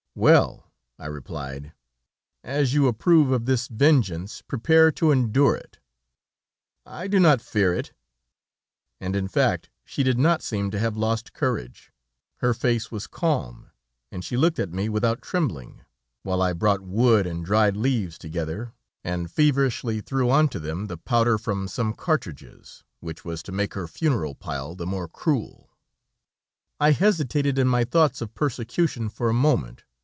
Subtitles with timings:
[0.13, 0.69] "'Well,'
[0.99, 1.71] I replied,
[2.43, 5.79] 'as you approve of this vengeance, prepare to endure it.'
[6.85, 7.93] "'I do not fear it.'
[8.99, 11.93] "And in fact she did not seem to have lost courage.
[12.39, 13.69] Her face was calm,
[14.11, 15.79] and she looked at me without trembling,
[16.23, 18.73] while I brought wood and dried leaves together,
[19.05, 23.75] and feverishly threw on to them the powder from some cartridges, which was to make
[23.75, 25.69] her funeral pile the more cruel.
[26.81, 29.85] "I hesitated in my thoughts of persecution for a moment.